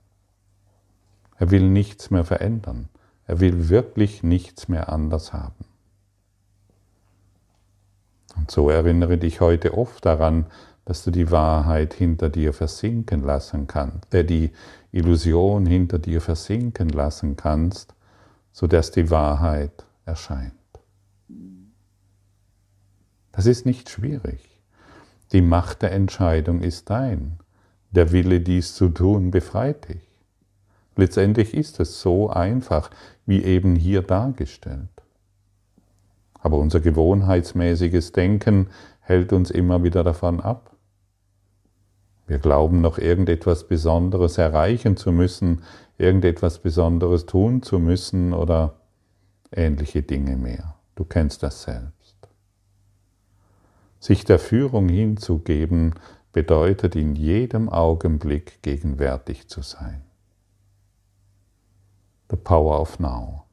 Er 1.38 1.52
will 1.52 1.70
nichts 1.70 2.12
mehr 2.12 2.26
verändern. 2.26 2.90
Er 3.26 3.40
will 3.40 3.70
wirklich 3.70 4.24
nichts 4.24 4.68
mehr 4.68 4.90
anders 4.90 5.34
haben. 5.34 5.66
Und 8.36 8.52
so 8.52 8.70
erinnere 8.70 9.18
dich 9.18 9.42
heute 9.42 9.78
oft 9.78 10.06
daran, 10.06 10.48
dass 10.86 11.04
du 11.04 11.12
die 11.12 11.32
Wahrheit 11.32 11.94
hinter 11.94 12.30
dir 12.30 12.52
versinken 12.52 13.24
lassen 13.24 13.68
kannst, 13.68 14.14
äh, 14.14 14.26
die 14.26 14.52
Illusion 14.92 15.66
hinter 15.66 16.00
dir 16.00 16.20
versinken 16.20 16.90
lassen 16.90 17.38
kannst, 17.38 17.94
sodass 18.52 18.92
die 18.92 19.10
Wahrheit 19.10 19.86
erscheint. 20.06 20.54
Das 23.32 23.46
ist 23.46 23.66
nicht 23.66 23.90
schwierig. 23.90 24.62
Die 25.32 25.42
Macht 25.42 25.82
der 25.82 25.92
Entscheidung 25.92 26.62
ist 26.62 26.90
dein. 26.90 27.40
Der 27.92 28.12
Wille, 28.12 28.42
dies 28.42 28.76
zu 28.76 28.90
tun, 28.90 29.32
befreit 29.32 29.90
dich. 29.90 30.13
Letztendlich 30.96 31.54
ist 31.54 31.80
es 31.80 32.02
so 32.02 32.30
einfach, 32.30 32.90
wie 33.26 33.44
eben 33.44 33.76
hier 33.76 34.02
dargestellt. 34.02 34.90
Aber 36.40 36.58
unser 36.58 36.82
gewohnheitsmäßiges 36.82 38.12
Denken 38.12 38.68
hält 39.00 39.34
uns 39.34 39.50
immer 39.50 39.84
wieder 39.84 40.04
davon 40.04 40.40
ab. 40.40 40.76
Wir 42.28 42.38
glauben 42.38 42.82
noch 42.82 42.98
irgendetwas 42.98 43.68
Besonderes 43.68 44.38
erreichen 44.38 44.98
zu 44.98 45.12
müssen, 45.12 45.64
irgendetwas 45.98 46.60
Besonderes 46.60 47.26
tun 47.26 47.62
zu 47.62 47.80
müssen 47.80 48.34
oder 48.34 48.76
ähnliche 49.52 50.04
Dinge 50.04 50.38
mehr. 50.38 50.76
Du 50.96 51.06
kennst 51.06 51.44
das 51.44 51.64
selbst. 51.64 52.16
Sich 54.00 54.26
der 54.26 54.40
Führung 54.40 54.90
hinzugeben, 54.90 55.96
bedeutet 56.34 56.96
in 56.96 57.16
jedem 57.16 57.70
Augenblick 57.70 58.62
gegenwärtig 58.64 59.48
zu 59.48 59.62
sein. 59.62 60.02
The 62.34 62.38
Power 62.38 62.82
of 62.82 63.00
Now. 63.00 63.46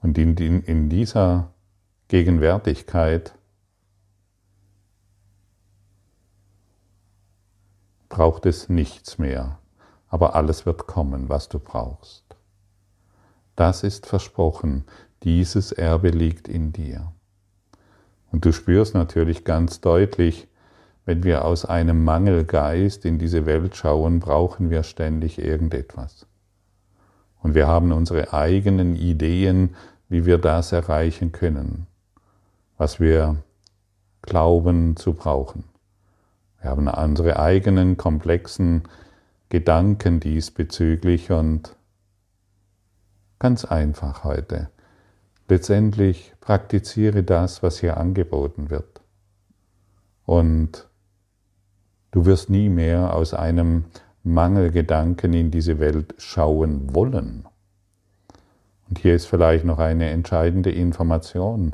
Und 0.00 0.16
in, 0.16 0.34
in, 0.38 0.62
in 0.62 0.88
dieser 0.88 1.52
Gegenwärtigkeit 2.08 3.34
braucht 8.08 8.46
es 8.46 8.70
nichts 8.70 9.18
mehr, 9.18 9.58
aber 10.08 10.34
alles 10.34 10.64
wird 10.64 10.86
kommen, 10.86 11.28
was 11.28 11.50
du 11.50 11.58
brauchst. 11.58 12.24
Das 13.54 13.82
ist 13.82 14.06
versprochen, 14.06 14.86
dieses 15.24 15.72
Erbe 15.72 16.08
liegt 16.08 16.48
in 16.48 16.72
dir. 16.72 17.12
Und 18.30 18.46
du 18.46 18.52
spürst 18.52 18.94
natürlich 18.94 19.44
ganz 19.44 19.82
deutlich, 19.82 20.48
wenn 21.04 21.22
wir 21.22 21.44
aus 21.44 21.66
einem 21.66 22.02
Mangelgeist 22.02 23.04
in 23.04 23.18
diese 23.18 23.44
Welt 23.44 23.76
schauen, 23.76 24.20
brauchen 24.20 24.70
wir 24.70 24.84
ständig 24.84 25.38
irgendetwas. 25.38 26.26
Und 27.42 27.54
wir 27.54 27.66
haben 27.66 27.92
unsere 27.92 28.32
eigenen 28.32 28.96
Ideen, 28.96 29.74
wie 30.08 30.26
wir 30.26 30.38
das 30.38 30.72
erreichen 30.72 31.32
können, 31.32 31.86
was 32.78 33.00
wir 33.00 33.36
glauben 34.22 34.96
zu 34.96 35.14
brauchen. 35.14 35.64
Wir 36.60 36.70
haben 36.70 36.86
unsere 36.88 37.38
eigenen 37.38 37.96
komplexen 37.96 38.84
Gedanken 39.48 40.20
diesbezüglich 40.20 41.32
und 41.32 41.76
ganz 43.38 43.64
einfach 43.64 44.22
heute. 44.22 44.70
Letztendlich 45.48 46.32
praktiziere 46.40 47.24
das, 47.24 47.62
was 47.62 47.80
hier 47.80 47.96
angeboten 47.96 48.70
wird. 48.70 49.00
Und 50.24 50.86
Du 52.12 52.26
wirst 52.26 52.50
nie 52.50 52.68
mehr 52.68 53.14
aus 53.14 53.32
einem 53.32 53.86
Mangelgedanken 54.24 55.32
in 55.32 55.50
diese 55.50 55.78
Welt 55.80 56.14
schauen 56.18 56.94
wollen. 56.94 57.44
Und 58.88 58.98
hier 58.98 59.14
ist 59.14 59.26
vielleicht 59.26 59.64
noch 59.64 59.78
eine 59.78 60.10
entscheidende 60.10 60.70
Information. 60.70 61.72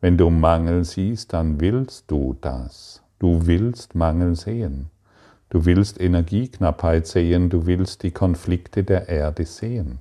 Wenn 0.00 0.16
du 0.16 0.30
Mangel 0.30 0.84
siehst, 0.84 1.32
dann 1.32 1.60
willst 1.60 2.10
du 2.10 2.36
das. 2.40 3.02
Du 3.18 3.46
willst 3.46 3.94
Mangel 3.94 4.36
sehen. 4.36 4.90
Du 5.50 5.66
willst 5.66 6.00
Energieknappheit 6.00 7.06
sehen, 7.06 7.50
du 7.50 7.66
willst 7.66 8.02
die 8.02 8.10
Konflikte 8.10 8.84
der 8.84 9.08
Erde 9.08 9.44
sehen. 9.44 9.98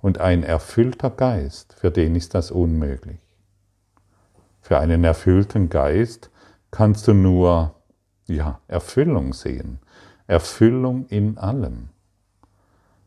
Und 0.00 0.18
ein 0.18 0.44
erfüllter 0.44 1.10
Geist, 1.10 1.74
für 1.74 1.90
den 1.90 2.14
ist 2.14 2.34
das 2.34 2.50
unmöglich. 2.50 3.18
Für 4.60 4.78
einen 4.78 5.02
erfüllten 5.02 5.68
Geist 5.68 6.30
kannst 6.70 7.08
du 7.08 7.12
nur 7.12 7.74
ja, 8.26 8.60
Erfüllung 8.68 9.32
sehen. 9.32 9.78
Erfüllung 10.26 11.06
in 11.06 11.38
allem. 11.38 11.88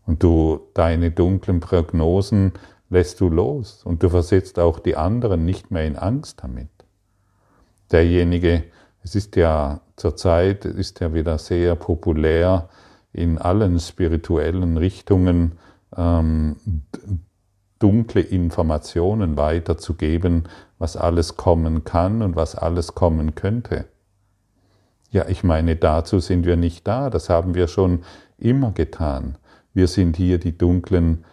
Und 0.06 0.24
du 0.24 0.62
deine 0.74 1.12
dunklen 1.12 1.60
Prognosen 1.60 2.54
lässt 2.90 3.20
du 3.20 3.30
los 3.30 3.84
und 3.84 4.04
du 4.04 4.10
versetzt 4.10 4.60
auch 4.60 4.80
die 4.80 4.96
anderen 4.96 5.46
nicht 5.46 5.72
mehr 5.72 5.86
in 5.86 5.98
Angst 5.98 6.44
damit. 6.44 6.70
Derjenige, 7.92 8.64
es 9.04 9.16
ist 9.16 9.36
ja 9.36 9.82
zurzeit, 9.96 10.66
ist 10.66 11.00
ja 11.00 11.14
wieder 11.14 11.38
sehr 11.38 11.76
populär 11.76 12.70
in 13.14 13.38
allen 13.38 13.80
spirituellen 13.80 14.78
Richtungen, 14.78 15.54
ähm, 15.96 16.58
dunkle 17.80 18.22
Informationen 18.22 19.38
weiterzugeben, 19.38 20.48
was 20.78 20.98
alles 20.98 21.38
kommen 21.38 21.84
kann 21.84 22.22
und 22.22 22.36
was 22.36 22.56
alles 22.56 22.96
kommen 22.96 23.36
könnte. 23.36 23.86
Ja, 25.10 25.28
ich 25.28 25.44
meine, 25.44 25.76
dazu 25.76 26.20
sind 26.20 26.46
wir 26.46 26.58
nicht 26.58 26.88
da, 26.88 27.10
das 27.10 27.30
haben 27.30 27.56
wir 27.56 27.68
schon 27.68 28.04
immer 28.38 28.72
getan. 28.72 29.38
Wir 29.74 29.88
sind 29.88 30.18
hier 30.18 30.38
die 30.38 30.58
dunklen, 30.58 31.24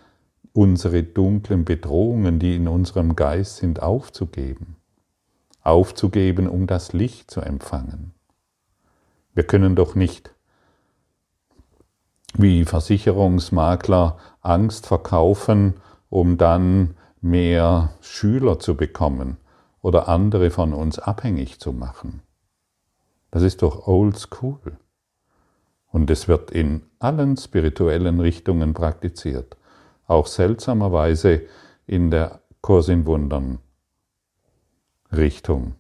unsere 0.53 1.03
dunklen 1.03 1.65
Bedrohungen, 1.65 2.39
die 2.39 2.57
in 2.57 2.69
unserem 2.69 3.17
Geist 3.17 3.57
sind, 3.57 3.83
aufzugeben. 3.83 4.77
Aufzugeben, 5.63 6.49
um 6.49 6.67
das 6.67 6.93
Licht 6.93 7.31
zu 7.31 7.41
empfangen. 7.41 8.13
Wir 9.33 9.45
können 9.45 9.75
doch 9.75 9.95
nicht 9.95 10.35
wie 12.37 12.65
Versicherungsmakler 12.65 14.19
Angst 14.41 14.87
verkaufen, 14.87 15.75
um 16.09 16.37
dann 16.37 16.97
mehr 17.21 17.95
Schüler 18.01 18.59
zu 18.59 18.77
bekommen 18.77 19.39
oder 19.81 20.09
andere 20.09 20.51
von 20.51 20.73
uns 20.73 20.99
abhängig 20.99 21.61
zu 21.61 21.73
machen. 21.73 22.24
Das 23.35 23.43
ist 23.43 23.63
doch 23.63 23.89
old 23.89 24.17
school. 24.17 24.61
Und 25.91 26.09
es 26.09 26.29
wird 26.29 26.53
in 26.53 26.83
allen 27.01 27.37
spirituellen 27.37 28.21
Richtungen 28.21 28.75
praktiziert, 28.75 29.57
auch 30.07 30.29
seltsamerweise 30.29 31.43
in 31.85 32.13
der 32.13 32.43
Kurs 32.61 32.89
in 32.89 33.07
Wundern 33.07 33.59
Richtung, 35.11 35.75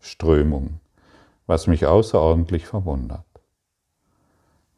Strömung, 0.00 0.80
was 1.46 1.68
mich 1.68 1.86
außerordentlich 1.86 2.66
verwundert. 2.66 3.24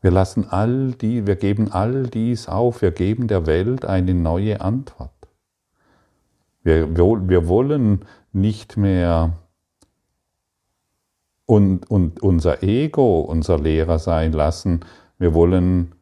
Wir 0.03 0.11
lassen 0.11 0.51
all 0.51 0.93
die, 0.93 1.27
wir 1.27 1.37
geben 1.37 1.73
all 1.73 2.09
dies 2.09 2.47
auf, 2.47 2.83
wir 2.83 2.91
geben 2.91 3.27
der 3.27 3.47
Welt 3.47 3.87
eine 3.87 4.13
neue 4.13 4.61
Antwort. 4.61 5.13
Wir, 6.63 6.95
wir 6.95 7.49
wollen 7.49 8.05
nicht 8.35 8.77
mehr 8.77 9.33
und, 11.49 11.91
und 11.91 12.23
unser 12.23 12.63
Ego 12.63 13.23
unser 13.23 13.59
Lehrer 13.59 13.99
sein 13.99 14.33
lassen, 14.33 14.81
wir 15.19 15.33
wollen 15.33 15.95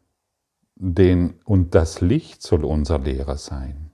den, 0.75 1.35
und 1.45 1.77
das 1.77 2.01
Licht 2.01 2.43
soll 2.43 2.65
unser 2.65 2.99
Lehrer 2.99 3.37
sein. 3.37 3.93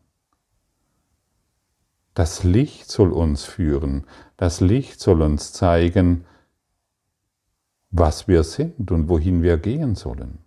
Das 2.15 2.43
Licht 2.43 2.91
soll 2.91 3.12
uns 3.12 3.45
führen, 3.45 4.07
das 4.38 4.62
Licht 4.62 4.99
soll 4.99 5.21
uns 5.21 5.53
zeigen, 5.53 6.25
was 7.91 8.29
wir 8.29 8.45
sind 8.45 8.91
und 8.91 9.11
wohin 9.11 9.43
wir 9.43 9.59
gehen 9.59 9.95
sollen. 9.95 10.38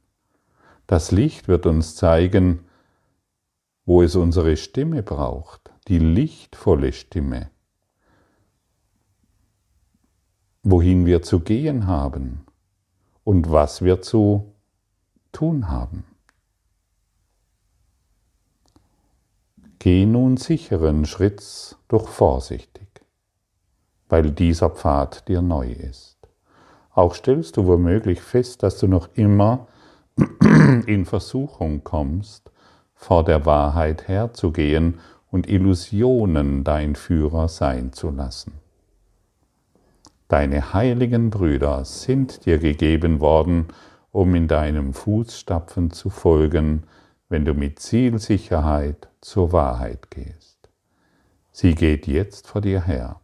Das 0.88 1.12
Licht 1.12 1.48
wird 1.48 1.68
uns 1.68 1.96
zeigen, 1.96 2.62
wo 3.86 4.02
es 4.02 4.16
unsere 4.16 4.58
Stimme 4.58 5.04
braucht, 5.04 5.72
die 5.88 6.00
lichtvolle 6.00 6.94
Stimme, 6.94 7.52
wohin 10.66 11.06
wir 11.06 11.22
zu 11.22 11.42
gehen 11.42 11.86
haben 11.86 12.44
und 13.24 13.52
was 13.52 13.84
wir 13.84 14.02
zu 14.02 14.52
tun 15.32 15.70
haben. 15.70 16.06
Geh 19.78 20.08
nun 20.08 20.38
sicheren 20.38 21.06
Schritts, 21.06 21.78
doch 21.88 22.08
vorsichtig, 22.08 22.88
weil 24.10 24.32
dieser 24.32 24.72
Pfad 24.72 25.28
dir 25.28 25.44
neu 25.44 25.72
ist. 25.72 26.18
Auch 26.90 27.14
stellst 27.14 27.58
du 27.58 27.68
womöglich 27.68 28.22
fest, 28.22 28.64
dass 28.64 28.80
du 28.80 28.88
noch 28.88 29.10
immer 29.14 29.68
in 30.88 31.06
Versuchung 31.06 31.84
kommst, 31.84 32.50
vor 32.96 33.24
der 33.24 33.46
Wahrheit 33.46 34.08
herzugehen 34.08 35.00
und 35.30 35.48
Illusionen 35.48 36.64
dein 36.64 36.96
Führer 36.96 37.50
sein 37.50 37.94
zu 37.94 38.10
lassen. 38.10 38.65
Deine 40.36 40.74
heiligen 40.74 41.30
Brüder 41.30 41.86
sind 41.86 42.46
dir 42.46 42.58
gegeben 42.58 43.22
worden, 43.22 43.68
um 44.12 44.36
in 44.36 44.50
deinem 44.50 44.94
Fußstapfen 44.94 45.92
zu 45.92 46.10
folgen, 46.10 46.84
wenn 47.30 47.46
du 47.46 47.54
mit 47.54 47.80
Zielsicherheit 47.80 49.08
zur 49.22 49.54
Wahrheit 49.54 50.12
gehst. 50.12 50.68
Sie 51.54 51.74
geht 51.74 52.06
jetzt 52.06 52.50
vor 52.50 52.60
dir 52.60 52.82
her, 52.82 53.22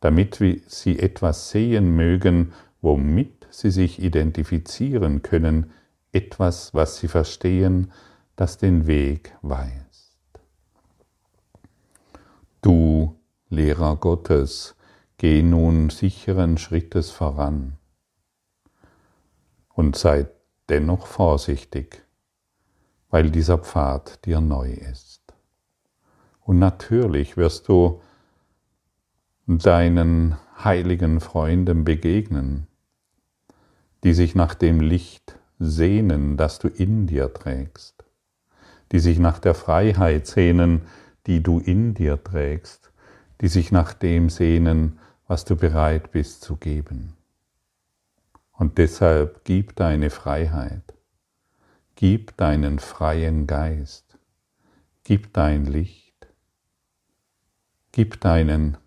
damit 0.00 0.40
sie 0.66 0.98
etwas 0.98 1.50
sehen 1.50 1.94
mögen, 1.94 2.54
womit 2.80 3.46
sie 3.50 3.70
sich 3.70 4.02
identifizieren 4.02 5.20
können, 5.20 5.72
etwas, 6.12 6.72
was 6.72 6.96
sie 6.96 7.08
verstehen, 7.08 7.92
das 8.34 8.56
den 8.56 8.86
Weg 8.86 9.36
weist. 9.42 10.16
Du, 12.62 13.14
Lehrer 13.50 13.96
Gottes, 13.96 14.75
geh 15.18 15.42
nun 15.42 15.90
sicheren 15.90 16.58
Schrittes 16.58 17.10
voran 17.10 17.78
und 19.74 19.96
sei 19.96 20.26
dennoch 20.68 21.06
vorsichtig, 21.06 22.02
weil 23.10 23.30
dieser 23.30 23.58
Pfad 23.58 24.24
dir 24.24 24.40
neu 24.40 24.70
ist. 24.70 25.22
Und 26.40 26.58
natürlich 26.58 27.36
wirst 27.36 27.68
du 27.68 28.00
deinen 29.46 30.36
heiligen 30.62 31.20
Freunden 31.20 31.84
begegnen, 31.84 32.66
die 34.04 34.12
sich 34.12 34.34
nach 34.34 34.54
dem 34.54 34.80
Licht 34.80 35.38
sehnen, 35.58 36.36
das 36.36 36.58
du 36.58 36.68
in 36.68 37.06
dir 37.06 37.32
trägst, 37.32 38.04
die 38.92 38.98
sich 38.98 39.18
nach 39.18 39.38
der 39.38 39.54
Freiheit 39.54 40.26
sehnen, 40.26 40.82
die 41.26 41.42
du 41.42 41.58
in 41.58 41.94
dir 41.94 42.22
trägst, 42.22 42.92
die 43.40 43.48
sich 43.48 43.72
nach 43.72 43.92
dem 43.92 44.30
sehnen, 44.30 44.98
was 45.26 45.44
du 45.44 45.56
bereit 45.56 46.10
bist 46.12 46.42
zu 46.42 46.56
geben. 46.56 47.16
Und 48.52 48.78
deshalb 48.78 49.44
gib 49.44 49.76
deine 49.76 50.10
Freiheit, 50.10 50.94
gib 51.94 52.36
deinen 52.36 52.78
freien 52.78 53.46
Geist, 53.46 54.18
gib 55.04 55.32
dein 55.32 55.66
Licht, 55.66 56.28
gib 57.92 58.20
deinen 58.20 58.78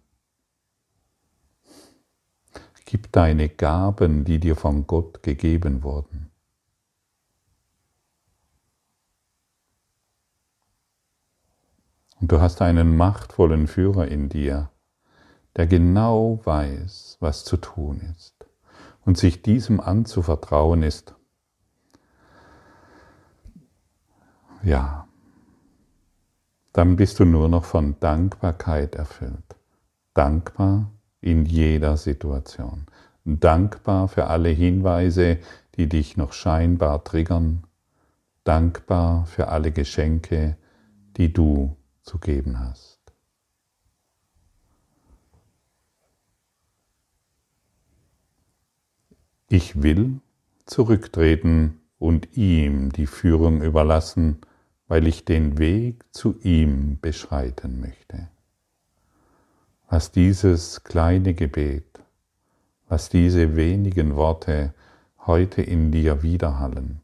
Gib 2.90 3.12
deine 3.12 3.50
Gaben, 3.50 4.26
die 4.26 4.40
dir 4.40 4.56
von 4.56 4.88
Gott 4.88 5.22
gegeben 5.22 5.84
wurden. 5.84 6.32
Und 12.20 12.32
du 12.32 12.42
hast 12.42 12.64
einen 12.64 12.98
machtvollen 12.98 13.68
Führer 13.68 14.08
in 14.08 14.28
dir, 14.28 14.72
der 15.60 15.68
genau 15.68 16.40
weiß, 16.46 17.18
was 17.20 17.44
zu 17.44 17.58
tun 17.58 18.00
ist. 18.16 18.34
Und 19.04 19.18
sich 19.18 19.42
diesem 19.42 19.82
anzuvertrauen 19.82 20.84
ist, 20.84 21.16
ja, 24.64 25.06
dann 26.72 26.96
bist 26.96 27.20
du 27.20 27.26
nur 27.26 27.50
noch 27.50 27.66
von 27.66 28.00
Dankbarkeit 28.00 28.96
erfüllt. 28.96 29.58
Dankbar 30.14 30.92
in 31.20 31.46
jeder 31.46 31.98
Situation. 31.98 32.86
Dankbar 33.26 34.08
für 34.08 34.28
alle 34.28 34.50
Hinweise, 34.50 35.40
die 35.76 35.90
dich 35.90 36.16
noch 36.16 36.32
scheinbar 36.32 37.04
triggern. 37.04 37.66
Dankbar 38.46 39.26
für 39.26 39.50
alle 39.50 39.74
Geschenke, 39.74 40.56
die 41.18 41.34
du 41.34 41.76
zu 42.02 42.18
geben 42.18 42.62
hast. 42.62 42.99
Ich 49.50 49.84
will 49.84 50.20
zurücktreten 50.66 51.82
und 51.98 52.38
ihm 52.38 52.92
die 52.92 53.08
Führung 53.08 53.62
überlassen, 53.62 54.38
weil 54.88 55.08
ich 55.08 55.26
den 55.26 55.58
Weg 55.58 56.06
zu 56.12 56.40
ihm 56.42 57.00
beschreiten 57.02 57.82
möchte 57.82 58.30
was 59.90 60.12
dieses 60.12 60.84
kleine 60.84 61.34
Gebet, 61.34 62.00
was 62.88 63.10
diese 63.10 63.56
wenigen 63.56 64.16
Worte 64.16 64.74
heute 65.26 65.64
in 65.64 65.92
dir 65.92 66.22
widerhallen, 66.22 67.02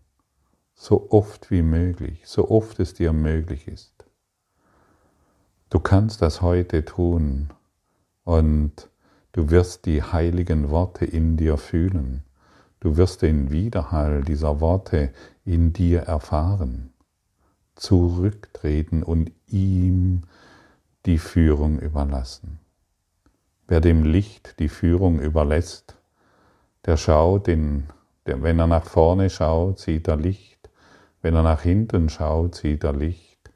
so 0.75 1.09
oft 1.09 1.49
wie 1.49 1.63
möglich, 1.63 2.21
so 2.25 2.49
oft 2.49 2.79
es 2.79 2.93
dir 2.93 3.11
möglich 3.11 3.67
ist. 3.67 4.05
Du 5.71 5.79
kannst 5.79 6.21
das 6.21 6.41
heute 6.41 6.85
tun 6.85 7.49
und 8.23 8.89
du 9.31 9.49
wirst 9.49 9.87
die 9.87 10.03
heiligen 10.03 10.69
Worte 10.69 11.05
in 11.05 11.37
dir 11.37 11.57
fühlen. 11.57 12.23
Du 12.85 12.97
wirst 12.97 13.23
den 13.23 13.49
Widerhall 13.49 14.21
dieser 14.21 14.61
Worte 14.61 15.11
in 15.43 15.73
dir 15.73 16.01
erfahren. 16.01 16.93
zurücktreten 17.73 19.01
und 19.01 19.31
ihm 19.47 20.21
die 21.07 21.17
Führung 21.17 21.79
überlassen. 21.79 22.59
Wer 23.67 23.81
dem 23.81 24.03
Licht 24.03 24.59
die 24.59 24.69
Führung 24.69 25.19
überlässt, 25.19 25.97
der 26.85 26.97
schaut 26.97 27.47
in, 27.47 27.85
der, 28.27 28.43
wenn 28.43 28.59
er 28.59 28.67
nach 28.67 28.85
vorne 28.85 29.31
schaut, 29.31 29.79
sieht 29.79 30.07
er 30.07 30.17
Licht. 30.17 30.69
Wenn 31.23 31.33
er 31.33 31.41
nach 31.41 31.63
hinten 31.63 32.07
schaut, 32.09 32.53
sieht 32.53 32.83
er 32.83 32.93
Licht. 32.93 33.49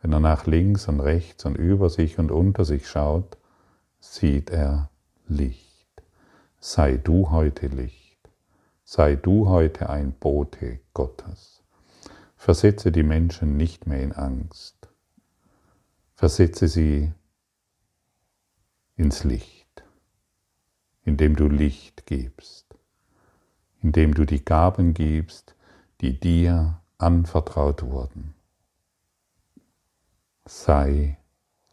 Wenn 0.00 0.12
er 0.12 0.20
nach 0.20 0.46
links 0.46 0.86
und 0.86 1.00
rechts 1.00 1.44
und 1.44 1.56
über 1.56 1.90
sich 1.90 2.20
und 2.20 2.30
unter 2.30 2.64
sich 2.64 2.88
schaut, 2.88 3.36
sieht 3.98 4.50
er 4.50 4.90
Licht. 5.26 6.04
Sei 6.60 6.98
du 6.98 7.30
heute 7.30 7.66
Licht. 7.66 8.05
Sei 8.96 9.14
du 9.14 9.46
heute 9.46 9.90
ein 9.90 10.12
Bote 10.12 10.80
Gottes. 10.94 11.62
Versetze 12.34 12.90
die 12.90 13.02
Menschen 13.02 13.58
nicht 13.58 13.86
mehr 13.86 14.02
in 14.02 14.14
Angst. 14.14 14.88
Versetze 16.14 16.66
sie 16.66 17.12
ins 18.96 19.22
Licht, 19.22 19.84
indem 21.04 21.36
du 21.36 21.46
Licht 21.46 22.06
gibst, 22.06 22.74
indem 23.82 24.14
du 24.14 24.24
die 24.24 24.42
Gaben 24.42 24.94
gibst, 24.94 25.54
die 26.00 26.18
dir 26.18 26.80
anvertraut 26.96 27.82
wurden. 27.82 28.32
Sei 30.46 31.18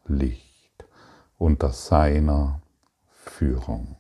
Licht 0.08 0.86
unter 1.38 1.72
seiner 1.72 2.62
Führung. 3.08 3.96